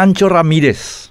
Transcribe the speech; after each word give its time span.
Ancho 0.00 0.28
Ramírez. 0.28 1.07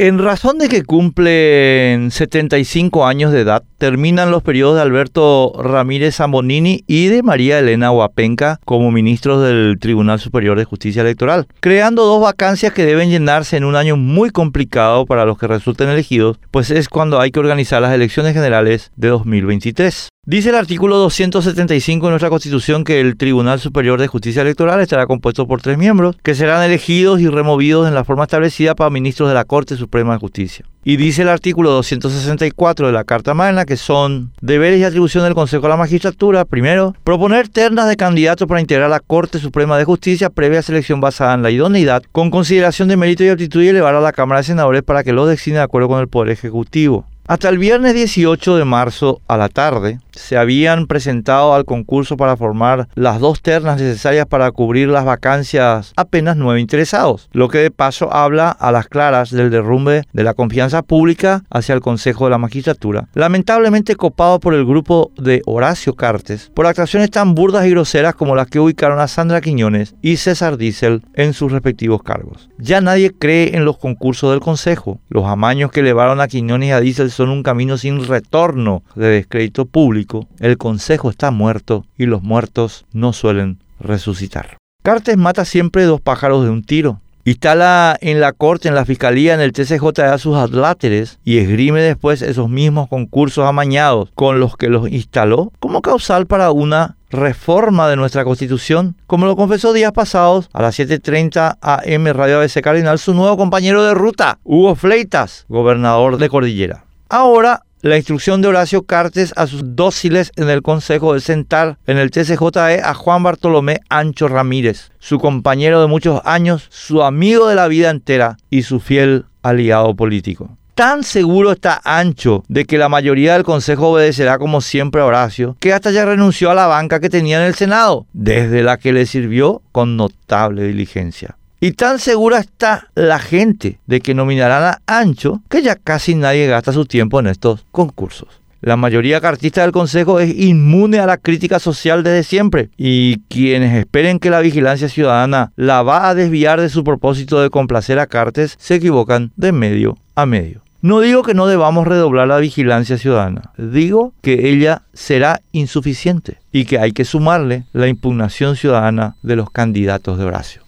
En 0.00 0.20
razón 0.20 0.58
de 0.58 0.68
que 0.68 0.84
cumplen 0.84 2.12
75 2.12 3.04
años 3.04 3.32
de 3.32 3.40
edad, 3.40 3.64
terminan 3.78 4.30
los 4.30 4.44
periodos 4.44 4.76
de 4.76 4.82
Alberto 4.82 5.52
Ramírez 5.60 6.14
Zambonini 6.14 6.84
y 6.86 7.06
de 7.06 7.24
María 7.24 7.58
Elena 7.58 7.90
Huapenca 7.90 8.60
como 8.64 8.92
ministros 8.92 9.42
del 9.42 9.76
Tribunal 9.80 10.20
Superior 10.20 10.56
de 10.56 10.64
Justicia 10.64 11.02
Electoral, 11.02 11.48
creando 11.58 12.04
dos 12.04 12.22
vacancias 12.22 12.72
que 12.72 12.86
deben 12.86 13.10
llenarse 13.10 13.56
en 13.56 13.64
un 13.64 13.74
año 13.74 13.96
muy 13.96 14.30
complicado 14.30 15.04
para 15.04 15.24
los 15.24 15.36
que 15.36 15.48
resulten 15.48 15.88
elegidos, 15.88 16.38
pues 16.52 16.70
es 16.70 16.88
cuando 16.88 17.18
hay 17.18 17.32
que 17.32 17.40
organizar 17.40 17.82
las 17.82 17.92
elecciones 17.92 18.34
generales 18.34 18.92
de 18.94 19.08
2023. 19.08 20.10
Dice 20.26 20.50
el 20.50 20.56
artículo 20.56 20.98
275 20.98 22.06
de 22.06 22.10
nuestra 22.10 22.28
Constitución 22.28 22.84
que 22.84 23.00
el 23.00 23.16
Tribunal 23.16 23.60
Superior 23.60 23.98
de 23.98 24.08
Justicia 24.08 24.42
Electoral 24.42 24.78
estará 24.80 25.06
compuesto 25.06 25.46
por 25.46 25.62
tres 25.62 25.78
miembros 25.78 26.16
que 26.22 26.34
serán 26.34 26.62
elegidos 26.62 27.20
y 27.20 27.28
removidos 27.28 27.88
en 27.88 27.94
la 27.94 28.04
forma 28.04 28.24
establecida 28.24 28.74
para 28.74 28.90
ministros 28.90 29.30
de 29.30 29.34
la 29.34 29.46
Corte 29.46 29.74
Suprema 29.74 29.87
de 29.90 30.18
Justicia. 30.18 30.64
Y 30.84 30.96
dice 30.96 31.22
el 31.22 31.28
artículo 31.28 31.70
264 31.70 32.86
de 32.86 32.92
la 32.92 33.04
Carta 33.04 33.34
Magna 33.34 33.64
que 33.64 33.76
son 33.76 34.32
deberes 34.40 34.80
y 34.80 34.84
atribuciones 34.84 35.26
del 35.26 35.34
Consejo 35.34 35.62
de 35.62 35.68
la 35.70 35.76
Magistratura. 35.76 36.44
Primero, 36.44 36.94
proponer 37.04 37.48
ternas 37.48 37.88
de 37.88 37.96
candidatos 37.96 38.48
para 38.48 38.60
integrar 38.60 38.88
la 38.88 39.00
Corte 39.00 39.38
Suprema 39.38 39.76
de 39.76 39.84
Justicia 39.84 40.30
previa 40.30 40.62
selección 40.62 41.00
basada 41.00 41.34
en 41.34 41.42
la 41.42 41.50
idoneidad, 41.50 42.02
con 42.12 42.30
consideración 42.30 42.88
de 42.88 42.96
mérito 42.96 43.24
y 43.24 43.28
aptitud 43.28 43.62
y 43.62 43.68
elevar 43.68 43.94
a 43.94 44.00
la 44.00 44.12
Cámara 44.12 44.40
de 44.40 44.44
Senadores 44.44 44.82
para 44.82 45.04
que 45.04 45.12
los 45.12 45.28
designe 45.28 45.58
de 45.58 45.64
acuerdo 45.64 45.88
con 45.88 46.00
el 46.00 46.08
Poder 46.08 46.30
Ejecutivo. 46.30 47.06
Hasta 47.26 47.50
el 47.50 47.58
viernes 47.58 47.92
18 47.92 48.56
de 48.56 48.64
marzo 48.64 49.20
a 49.28 49.36
la 49.36 49.50
tarde 49.50 49.98
se 50.18 50.36
habían 50.36 50.86
presentado 50.86 51.54
al 51.54 51.64
concurso 51.64 52.16
para 52.16 52.36
formar 52.36 52.88
las 52.94 53.20
dos 53.20 53.40
ternas 53.40 53.80
necesarias 53.80 54.26
para 54.26 54.50
cubrir 54.50 54.88
las 54.88 55.04
vacancias 55.04 55.92
apenas 55.96 56.36
nueve 56.36 56.60
interesados, 56.60 57.28
lo 57.32 57.48
que 57.48 57.58
de 57.58 57.70
paso 57.70 58.12
habla 58.12 58.50
a 58.50 58.72
las 58.72 58.88
claras 58.88 59.30
del 59.30 59.50
derrumbe 59.50 60.02
de 60.12 60.24
la 60.24 60.34
confianza 60.34 60.82
pública 60.82 61.44
hacia 61.50 61.74
el 61.74 61.80
Consejo 61.80 62.24
de 62.24 62.30
la 62.30 62.38
Magistratura, 62.38 63.08
lamentablemente 63.14 63.96
copado 63.96 64.40
por 64.40 64.54
el 64.54 64.64
grupo 64.64 65.12
de 65.16 65.42
Horacio 65.46 65.94
Cartes 65.94 66.50
por 66.54 66.66
actuaciones 66.66 67.10
tan 67.10 67.34
burdas 67.34 67.66
y 67.66 67.70
groseras 67.70 68.14
como 68.14 68.34
las 68.34 68.48
que 68.48 68.60
ubicaron 68.60 69.00
a 69.00 69.08
Sandra 69.08 69.40
Quiñones 69.40 69.94
y 70.02 70.16
César 70.16 70.56
Diesel 70.56 71.02
en 71.14 71.32
sus 71.32 71.52
respectivos 71.52 72.02
cargos. 72.02 72.48
Ya 72.58 72.80
nadie 72.80 73.12
cree 73.16 73.56
en 73.56 73.64
los 73.64 73.78
concursos 73.78 74.30
del 74.30 74.40
Consejo, 74.40 75.00
los 75.08 75.26
amaños 75.26 75.70
que 75.70 75.80
elevaron 75.80 76.20
a 76.20 76.28
Quiñones 76.28 76.68
y 76.68 76.72
a 76.72 76.80
Diesel 76.80 77.10
son 77.10 77.30
un 77.30 77.42
camino 77.42 77.78
sin 77.78 78.06
retorno 78.06 78.82
de 78.94 79.08
descrédito 79.08 79.66
público, 79.66 80.07
el 80.38 80.58
consejo 80.58 81.10
está 81.10 81.30
muerto 81.30 81.84
y 81.96 82.06
los 82.06 82.22
muertos 82.22 82.84
no 82.92 83.12
suelen 83.12 83.58
resucitar. 83.80 84.56
Cartes 84.82 85.16
mata 85.16 85.44
siempre 85.44 85.84
dos 85.84 86.00
pájaros 86.00 86.44
de 86.44 86.50
un 86.50 86.62
tiro. 86.62 87.00
Instala 87.24 87.98
en 88.00 88.20
la 88.20 88.32
corte, 88.32 88.68
en 88.68 88.74
la 88.74 88.86
fiscalía, 88.86 89.34
en 89.34 89.40
el 89.40 89.52
TCJ 89.52 90.00
a 90.00 90.16
sus 90.16 90.36
adláteres 90.36 91.18
y 91.24 91.36
esgrime 91.36 91.82
después 91.82 92.22
esos 92.22 92.48
mismos 92.48 92.88
concursos 92.88 93.44
amañados 93.44 94.08
con 94.14 94.40
los 94.40 94.56
que 94.56 94.68
los 94.68 94.88
instaló 94.88 95.52
como 95.60 95.82
causal 95.82 96.26
para 96.26 96.50
una 96.52 96.96
reforma 97.10 97.88
de 97.88 97.96
nuestra 97.96 98.24
constitución, 98.24 98.96
como 99.06 99.26
lo 99.26 99.36
confesó 99.36 99.74
días 99.74 99.92
pasados 99.92 100.48
a 100.54 100.62
las 100.62 100.78
7.30 100.78 101.58
AM 101.60 102.06
Radio 102.16 102.38
ABC 102.38 102.62
Cardinal 102.62 102.98
su 102.98 103.12
nuevo 103.12 103.36
compañero 103.36 103.84
de 103.84 103.92
ruta, 103.92 104.38
Hugo 104.44 104.74
Fleitas, 104.74 105.44
gobernador 105.48 106.16
de 106.16 106.30
Cordillera. 106.30 106.84
Ahora, 107.10 107.62
la 107.82 107.96
instrucción 107.96 108.42
de 108.42 108.48
Horacio 108.48 108.82
Cartes 108.82 109.32
a 109.36 109.46
sus 109.46 109.76
dóciles 109.76 110.32
en 110.36 110.50
el 110.50 110.62
Consejo 110.62 111.14
de 111.14 111.20
sentar 111.20 111.78
en 111.86 111.98
el 111.98 112.10
TCJE 112.10 112.82
a 112.82 112.94
Juan 112.94 113.22
Bartolomé 113.22 113.80
Ancho 113.88 114.28
Ramírez, 114.28 114.90
su 114.98 115.18
compañero 115.18 115.80
de 115.80 115.86
muchos 115.86 116.20
años, 116.24 116.66
su 116.70 117.02
amigo 117.02 117.48
de 117.48 117.54
la 117.54 117.68
vida 117.68 117.90
entera 117.90 118.36
y 118.50 118.62
su 118.62 118.80
fiel 118.80 119.26
aliado 119.42 119.94
político. 119.94 120.50
Tan 120.74 121.02
seguro 121.02 121.50
está 121.50 121.80
Ancho 121.84 122.44
de 122.48 122.64
que 122.64 122.78
la 122.78 122.88
mayoría 122.88 123.32
del 123.32 123.42
Consejo 123.42 123.88
obedecerá 123.88 124.38
como 124.38 124.60
siempre 124.60 125.00
a 125.00 125.06
Horacio, 125.06 125.56
que 125.58 125.72
hasta 125.72 125.90
ya 125.90 126.04
renunció 126.04 126.50
a 126.50 126.54
la 126.54 126.66
banca 126.66 127.00
que 127.00 127.10
tenía 127.10 127.40
en 127.40 127.46
el 127.46 127.54
Senado, 127.54 128.06
desde 128.12 128.62
la 128.62 128.76
que 128.76 128.92
le 128.92 129.06
sirvió 129.06 129.60
con 129.72 129.96
notable 129.96 130.62
diligencia. 130.64 131.36
Y 131.60 131.72
tan 131.72 131.98
segura 131.98 132.38
está 132.38 132.88
la 132.94 133.18
gente 133.18 133.78
de 133.86 134.00
que 134.00 134.14
nominarán 134.14 134.62
a 134.62 134.78
Ancho 134.86 135.42
que 135.48 135.62
ya 135.62 135.74
casi 135.74 136.14
nadie 136.14 136.46
gasta 136.46 136.72
su 136.72 136.84
tiempo 136.84 137.18
en 137.18 137.26
estos 137.26 137.64
concursos. 137.72 138.28
La 138.60 138.76
mayoría 138.76 139.20
cartista 139.20 139.62
del 139.62 139.72
Consejo 139.72 140.20
es 140.20 140.36
inmune 140.36 140.98
a 140.98 141.06
la 141.06 141.16
crítica 141.16 141.58
social 141.58 142.02
desde 142.02 142.24
siempre 142.24 142.70
y 142.76 143.18
quienes 143.28 143.74
esperen 143.76 144.18
que 144.18 144.30
la 144.30 144.40
vigilancia 144.40 144.88
ciudadana 144.88 145.52
la 145.56 145.82
va 145.82 146.08
a 146.08 146.14
desviar 146.14 146.60
de 146.60 146.68
su 146.68 146.82
propósito 146.84 147.40
de 147.40 147.50
complacer 147.50 147.98
a 147.98 148.06
Cartes 148.06 148.56
se 148.58 148.76
equivocan 148.76 149.32
de 149.36 149.52
medio 149.52 149.96
a 150.14 150.26
medio. 150.26 150.62
No 150.80 151.00
digo 151.00 151.22
que 151.24 151.34
no 151.34 151.48
debamos 151.48 151.88
redoblar 151.88 152.28
la 152.28 152.38
vigilancia 152.38 152.98
ciudadana, 152.98 153.50
digo 153.56 154.12
que 154.22 154.50
ella 154.50 154.82
será 154.92 155.40
insuficiente 155.50 156.38
y 156.52 156.66
que 156.66 156.78
hay 156.78 156.92
que 156.92 157.04
sumarle 157.04 157.64
la 157.72 157.88
impugnación 157.88 158.54
ciudadana 158.54 159.16
de 159.22 159.34
los 159.34 159.50
candidatos 159.50 160.18
de 160.18 160.24
Horacio. 160.24 160.67